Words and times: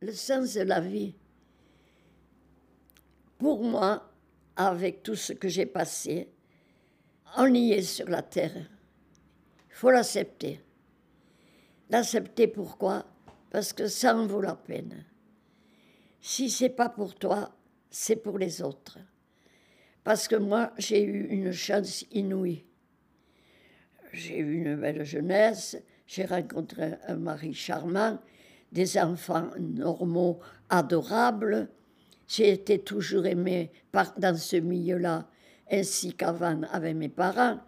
le 0.00 0.12
sens 0.12 0.54
de 0.54 0.62
la 0.62 0.80
vie. 0.80 1.14
Pour 3.38 3.62
moi, 3.62 4.10
avec 4.56 5.02
tout 5.02 5.14
ce 5.14 5.32
que 5.32 5.48
j'ai 5.48 5.66
passé, 5.66 6.30
on 7.36 7.52
y 7.52 7.72
est 7.72 7.82
sur 7.82 8.08
la 8.08 8.22
terre. 8.22 8.56
Il 9.68 9.74
faut 9.74 9.90
l'accepter. 9.90 10.60
L'accepter 11.90 12.46
pourquoi? 12.46 13.04
Parce 13.50 13.72
que 13.72 13.88
ça 13.88 14.16
en 14.16 14.26
vaut 14.26 14.40
la 14.40 14.54
peine. 14.54 15.04
Si 16.20 16.50
c'est 16.50 16.70
pas 16.70 16.88
pour 16.88 17.14
toi, 17.14 17.54
c'est 17.90 18.16
pour 18.16 18.38
les 18.38 18.62
autres. 18.62 18.98
Parce 20.04 20.28
que 20.28 20.36
moi, 20.36 20.72
j'ai 20.78 21.02
eu 21.02 21.26
une 21.28 21.52
chance 21.52 22.04
inouïe. 22.10 22.64
J'ai 24.12 24.38
eu 24.38 24.62
une 24.62 24.76
belle 24.76 25.04
jeunesse, 25.04 25.76
j'ai 26.06 26.24
rencontré 26.24 26.94
un 27.06 27.16
mari 27.16 27.54
charmant, 27.54 28.18
des 28.72 28.98
enfants 28.98 29.50
normaux, 29.58 30.38
adorables. 30.68 31.68
J'ai 32.26 32.50
été 32.52 32.78
toujours 32.78 33.26
aimée 33.26 33.70
dans 34.16 34.36
ce 34.36 34.56
milieu-là, 34.56 35.28
ainsi 35.70 36.14
qu'avant 36.14 36.62
avec 36.70 36.94
mes 36.96 37.08
parents. 37.08 37.58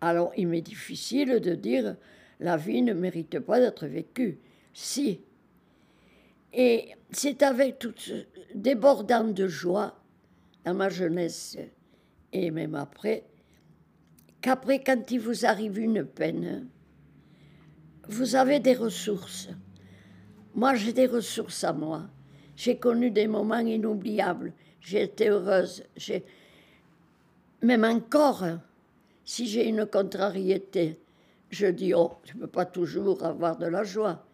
Alors 0.00 0.32
il 0.36 0.48
m'est 0.48 0.60
difficile 0.60 1.40
de 1.40 1.54
dire 1.54 1.96
la 2.40 2.56
vie 2.56 2.82
ne 2.82 2.92
mérite 2.92 3.40
pas 3.40 3.60
d'être 3.60 3.86
vécue. 3.86 4.38
Si. 4.72 5.20
Et 6.52 6.90
c'est 7.10 7.42
avec 7.42 7.78
tout 7.78 7.94
ce 7.96 8.24
débordant 8.54 9.24
de 9.24 9.48
joie 9.48 9.98
dans 10.64 10.74
ma 10.74 10.88
jeunesse 10.88 11.58
et 12.32 12.50
même 12.50 12.74
après, 12.74 13.24
qu'après, 14.40 14.82
quand 14.82 15.10
il 15.10 15.20
vous 15.20 15.46
arrive 15.46 15.78
une 15.78 16.04
peine, 16.04 16.68
vous 18.08 18.34
avez 18.34 18.60
des 18.60 18.74
ressources. 18.74 19.48
Moi, 20.56 20.74
j'ai 20.74 20.94
des 20.94 21.06
ressources 21.06 21.62
à 21.64 21.74
moi. 21.74 22.02
J'ai 22.56 22.78
connu 22.78 23.10
des 23.10 23.26
moments 23.26 23.58
inoubliables. 23.58 24.54
J'ai 24.80 25.02
été 25.02 25.28
heureuse. 25.28 25.84
Même 27.60 27.84
encore, 27.84 28.42
si 29.22 29.46
j'ai 29.46 29.68
une 29.68 29.84
contrariété, 29.84 30.98
je 31.50 31.66
dis 31.66 31.92
oh, 31.92 32.14
je 32.24 32.34
ne 32.34 32.40
peux 32.40 32.46
pas 32.46 32.64
toujours 32.64 33.22
avoir 33.22 33.58
de 33.58 33.66
la 33.66 33.84
joie, 33.84 34.24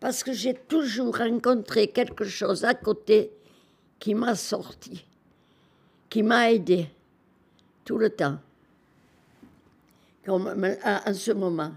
parce 0.00 0.24
que 0.24 0.32
j'ai 0.32 0.54
toujours 0.54 1.16
rencontré 1.16 1.88
quelque 1.88 2.24
chose 2.24 2.64
à 2.64 2.74
côté 2.74 3.30
qui 4.00 4.14
m'a 4.14 4.34
sorti, 4.34 5.06
qui 6.10 6.24
m'a 6.24 6.50
aidé 6.50 6.88
tout 7.84 7.98
le 7.98 8.10
temps. 8.10 8.38
Comme 10.26 10.48
en 10.84 11.14
ce 11.14 11.30
moment, 11.30 11.72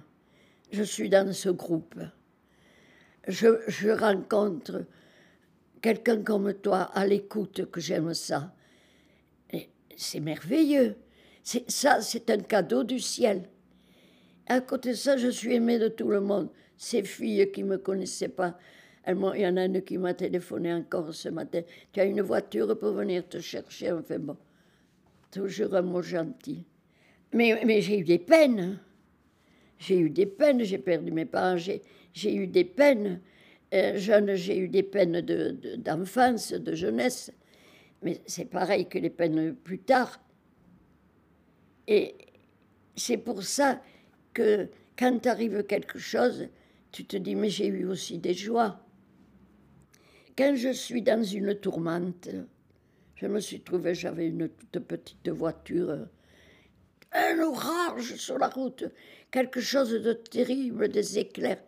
je 0.71 0.83
suis 0.83 1.09
dans 1.09 1.31
ce 1.33 1.49
groupe. 1.49 1.95
Je, 3.31 3.89
rencontre 3.89 4.85
quelqu'un 5.81 6.21
comme 6.21 6.53
toi 6.53 6.81
à 6.93 7.07
l'écoute, 7.07 7.69
que 7.71 7.79
j'aime 7.79 8.13
ça. 8.13 8.53
C'est 9.95 10.19
merveilleux. 10.19 10.95
Ça, 11.43 12.01
c'est 12.01 12.29
un 12.29 12.39
cadeau 12.39 12.83
du 12.83 12.99
ciel. 12.99 13.43
À 14.47 14.59
côté 14.61 14.89
de 14.89 14.95
ça, 14.95 15.17
je 15.17 15.29
suis 15.29 15.55
aimée 15.55 15.79
de 15.79 15.87
tout 15.87 16.09
le 16.09 16.19
monde. 16.19 16.49
Ces 16.77 17.03
filles 17.03 17.51
qui 17.51 17.63
ne 17.63 17.69
me 17.69 17.77
connaissaient 17.77 18.27
pas, 18.27 18.57
il 19.07 19.15
y 19.39 19.47
en 19.47 19.57
a 19.57 19.65
une 19.65 19.81
qui 19.81 19.97
m'a 19.97 20.13
téléphoné 20.13 20.73
encore 20.73 21.13
ce 21.13 21.29
matin. 21.29 21.61
Tu 21.93 21.99
as 21.99 22.05
une 22.05 22.21
voiture 22.21 22.77
pour 22.77 22.91
venir 22.91 23.27
te 23.27 23.39
chercher 23.39 23.91
Enfin 23.91 24.19
bon, 24.19 24.37
toujours 25.31 25.75
un 25.75 25.81
mot 25.81 26.01
gentil. 26.01 26.65
Mais 27.33 27.81
j'ai 27.81 27.99
eu 27.99 28.03
des 28.03 28.19
peines. 28.19 28.79
J'ai 29.81 29.97
eu 29.97 30.11
des 30.11 30.27
peines, 30.27 30.63
j'ai 30.63 30.77
perdu 30.77 31.11
mes 31.11 31.25
parents, 31.25 31.57
j'ai 31.57 32.35
eu 32.35 32.45
des 32.45 32.65
peines. 32.65 33.19
Euh, 33.73 33.97
jeune, 33.97 34.35
j'ai 34.35 34.59
eu 34.59 34.67
des 34.67 34.83
peines 34.83 35.21
d'enfance, 35.21 36.51
de, 36.51 36.59
de 36.59 36.75
jeunesse. 36.75 37.31
Mais 38.03 38.21
c'est 38.27 38.45
pareil 38.45 38.85
que 38.87 38.99
les 38.99 39.09
peines 39.09 39.55
plus 39.55 39.79
tard. 39.79 40.23
Et 41.87 42.13
c'est 42.95 43.17
pour 43.17 43.41
ça 43.41 43.81
que 44.33 44.67
quand 44.95 45.25
arrive 45.25 45.63
quelque 45.63 45.97
chose, 45.97 46.47
tu 46.91 47.05
te 47.05 47.17
dis, 47.17 47.33
mais 47.33 47.49
j'ai 47.49 47.65
eu 47.65 47.85
aussi 47.85 48.19
des 48.19 48.35
joies. 48.35 48.79
Quand 50.37 50.53
je 50.55 50.73
suis 50.73 51.01
dans 51.01 51.23
une 51.23 51.55
tourmente, 51.55 52.29
je 53.15 53.25
me 53.25 53.39
suis 53.39 53.61
trouvé, 53.61 53.95
j'avais 53.95 54.27
une 54.27 54.47
toute 54.47 54.85
petite 54.85 55.27
voiture, 55.29 56.07
un 57.31 57.39
orage 57.43 58.15
sur 58.15 58.37
la 58.37 58.47
route, 58.47 58.85
quelque 59.31 59.61
chose 59.61 59.91
de 59.91 60.13
terrible, 60.13 60.89
des 60.89 61.19
éclairs. 61.19 61.61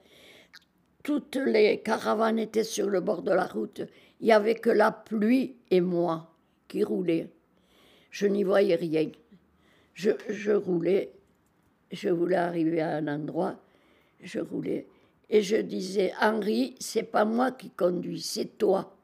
Toutes 1.04 1.36
les 1.36 1.82
caravanes 1.82 2.40
étaient 2.40 2.64
sur 2.64 2.90
le 2.90 3.02
bord 3.02 3.24
de 3.24 3.32
la 3.32 3.46
route. 3.46 3.82
Il 4.20 4.28
n'y 4.28 4.32
avait 4.32 4.56
que 4.56 4.70
la 4.70 4.92
pluie 4.92 5.58
et 5.70 5.82
moi 5.82 6.32
qui 6.68 6.84
roulaient. 6.84 7.30
Je 8.10 8.28
n'y 8.28 8.44
voyais 8.44 8.76
rien. 8.76 9.10
Je, 9.94 10.12
je 10.30 10.52
roulais, 10.52 11.12
je 11.92 12.10
voulais 12.10 12.38
arriver 12.38 12.82
à 12.82 12.96
un 12.98 13.08
endroit, 13.08 13.56
je 14.22 14.40
roulais. 14.40 14.88
Et 15.30 15.42
je 15.42 15.58
disais, 15.58 16.14
Henri, 16.22 16.76
c'est 16.80 17.04
pas 17.04 17.26
moi 17.26 17.52
qui 17.52 17.70
conduis, 17.70 18.22
c'est 18.22 18.58
toi. 18.58 18.96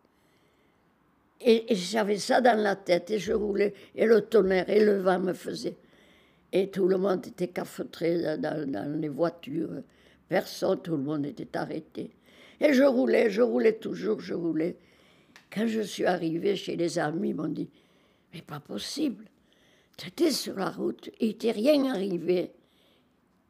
Et, 1.41 1.66
j'avais 1.72 2.18
ça 2.18 2.41
dans 2.41 2.59
la 2.62 2.76
tête 2.76 3.12
et 3.12 3.20
je 3.20 3.34
roulais, 3.34 3.74
et 3.96 4.06
le 4.06 4.22
tonnerre 4.22 4.70
et 4.70 4.84
le 4.84 5.00
vent 5.00 5.20
me 5.20 5.34
faisaient. 5.34 5.78
Et 6.52 6.70
tout 6.70 6.88
le 6.88 6.98
monde 6.98 7.28
était 7.28 7.50
cafetré 7.50 8.38
dans, 8.38 9.00
les 9.00 9.10
voitures. 9.10 9.84
Personne, 10.28 10.82
tout 10.82 10.98
le 10.98 11.04
monde 11.04 11.26
était 11.26 11.56
arrêté. 11.58 12.12
Et 12.60 12.74
je 12.74 12.84
roulais, 12.84 13.30
je 13.30 13.42
roulais 13.42 13.78
toujours, 13.78 14.20
je 14.20 14.34
roulais. 14.34 14.78
Quand 15.52 15.68
je 15.68 15.82
suis 15.82 16.06
arrivé 16.06 16.56
chez 16.56 16.76
les 16.76 17.00
amis, 17.00 17.30
ils 17.30 17.36
m'ont 17.36 17.48
dit 17.48 17.70
Mais 18.34 18.42
pas 18.42 18.59
possible. 18.59 19.26
Tu 19.98 20.08
étais 20.08 20.32
sur 20.32 20.56
la 20.56 20.70
route, 20.70 21.09
il 21.20 21.38
t'est 21.38 21.52
rien 21.52 21.86
arrivé. 21.86 22.52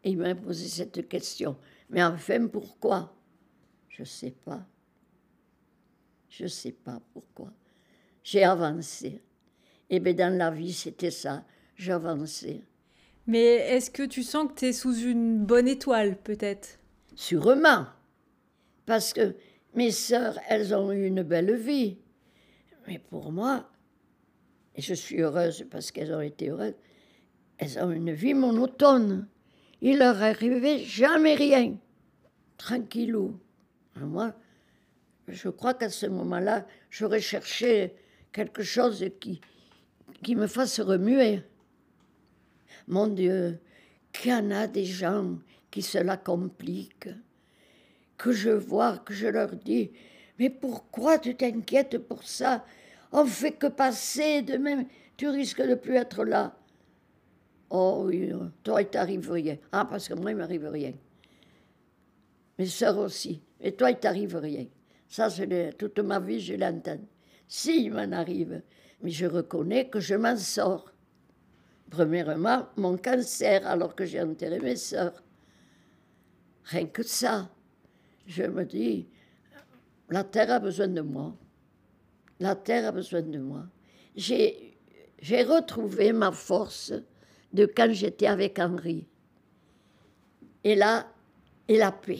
Et 0.03 0.11
il 0.11 0.17
m'a 0.17 0.35
posé 0.35 0.67
cette 0.67 1.07
question. 1.07 1.57
Mais 1.89 2.03
enfin, 2.03 2.47
pourquoi? 2.47 3.13
Je 3.87 4.01
ne 4.01 4.07
sais 4.07 4.31
pas. 4.31 4.65
Je 6.29 6.43
ne 6.43 6.47
sais 6.47 6.71
pas 6.71 7.01
pourquoi. 7.13 7.51
J'ai 8.23 8.43
avancé. 8.43 9.21
Et 9.89 9.99
bien 9.99 10.13
dans 10.13 10.37
la 10.37 10.51
vie, 10.51 10.73
c'était 10.73 11.11
ça. 11.11 11.43
J'avançais. 11.75 12.61
Mais 13.29 13.57
est-ce 13.57 13.91
que 13.91 14.01
tu 14.01 14.23
sens 14.23 14.47
que 14.49 14.59
tu 14.59 14.65
es 14.65 14.73
sous 14.73 15.01
une 15.01 15.45
bonne 15.45 15.67
étoile, 15.67 16.17
peut-être? 16.17 16.79
Sûrement. 17.13 17.85
Parce 18.87 19.13
que 19.13 19.35
mes 19.75 19.91
sœurs, 19.91 20.39
elles 20.47 20.73
ont 20.73 20.91
eu 20.91 21.05
une 21.05 21.21
belle 21.21 21.55
vie. 21.55 21.99
Mais 22.87 22.97
pour 22.97 23.31
moi, 23.31 23.69
et 24.73 24.81
je 24.81 24.95
suis 24.95 25.21
heureuse 25.21 25.67
parce 25.69 25.91
qu'elles 25.91 26.11
ont 26.11 26.21
été 26.21 26.49
heureuses, 26.49 26.73
elles 27.59 27.77
ont 27.77 27.91
une 27.91 28.13
vie 28.13 28.33
monotone. 28.33 29.27
Il 29.79 29.99
leur 29.99 30.23
arrivait 30.23 30.79
jamais 30.79 31.35
rien. 31.35 31.77
Tranquillou. 32.57 33.39
Moi, 33.95 34.33
je 35.27 35.49
crois 35.49 35.75
qu'à 35.75 35.89
ce 35.89 36.07
moment-là, 36.07 36.65
j'aurais 36.89 37.21
cherché 37.21 37.93
quelque 38.31 38.63
chose 38.63 39.05
qui, 39.19 39.39
qui 40.23 40.35
me 40.35 40.47
fasse 40.47 40.79
remuer. 40.79 41.43
Mon 42.89 43.07
Dieu, 43.07 43.59
qu'il 44.11 44.31
y 44.31 44.33
en 44.33 44.49
a 44.51 44.67
des 44.67 44.83
gens 44.83 45.37
qui 45.69 45.81
se 45.81 45.99
la 45.99 46.17
compliquent, 46.17 47.09
que 48.17 48.31
je 48.31 48.49
vois, 48.49 48.97
que 48.97 49.13
je 49.13 49.27
leur 49.27 49.55
dis, 49.55 49.91
mais 50.39 50.49
pourquoi 50.49 51.19
tu 51.19 51.35
t'inquiètes 51.35 51.99
pour 51.99 52.23
ça? 52.23 52.65
On 53.11 53.25
fait 53.25 53.51
que 53.51 53.67
passer, 53.67 54.41
de 54.41 54.57
même, 54.57 54.85
tu 55.17 55.27
risques 55.27 55.61
de 55.61 55.75
plus 55.75 55.95
être 55.95 56.23
là. 56.23 56.57
Oh 57.69 58.05
oui, 58.07 58.31
toi, 58.63 58.81
il 58.81 58.87
t'arrive 58.87 59.31
rien. 59.31 59.57
Ah, 59.71 59.85
parce 59.85 60.07
que 60.07 60.15
moi, 60.15 60.31
il 60.31 60.37
m'arrive 60.37 60.67
rien. 60.67 60.93
Mes 62.57 62.65
soeurs 62.65 62.97
aussi. 62.97 63.41
Et 63.61 63.73
toi, 63.73 63.91
il 63.91 63.97
t'arrive 63.97 64.35
rien. 64.37 64.65
Ça, 65.07 65.29
c'est 65.29 65.77
toute 65.77 65.99
ma 65.99 66.19
vie, 66.19 66.39
je 66.39 66.55
l'entends. 66.55 66.99
Si, 67.47 67.85
il 67.85 67.93
m'en 67.93 68.11
arrive. 68.11 68.63
Mais 69.01 69.11
je 69.11 69.27
reconnais 69.27 69.89
que 69.89 69.99
je 69.99 70.15
m'en 70.15 70.35
sors. 70.35 70.91
Premièrement, 71.89 72.67
mon 72.75 72.97
cancer, 72.97 73.65
alors 73.65 73.95
que 73.95 74.05
j'ai 74.05 74.21
enterré 74.21 74.59
mes 74.59 74.75
sœurs. 74.75 75.23
Rien 76.65 76.85
que 76.85 77.03
ça. 77.03 77.49
Je 78.27 78.43
me 78.43 78.63
dis, 78.63 79.07
la 80.09 80.23
terre 80.23 80.51
a 80.51 80.59
besoin 80.59 80.87
de 80.87 81.01
moi. 81.01 81.35
La 82.39 82.55
terre 82.55 82.87
a 82.87 82.91
besoin 82.91 83.21
de 83.21 83.39
moi. 83.39 83.65
J'ai, 84.15 84.75
retrouvé 85.43 86.13
ma 86.13 86.31
force 86.31 86.93
de 87.53 87.65
quand 87.65 87.91
j'étais 87.91 88.27
avec 88.27 88.59
Henri. 88.59 89.07
Et 90.63 90.75
là, 90.75 91.07
et 91.67 91.77
la 91.77 91.91
paix. 91.91 92.19